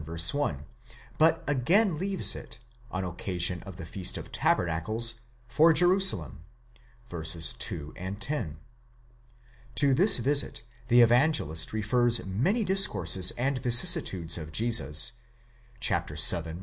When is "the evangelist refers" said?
10.87-12.25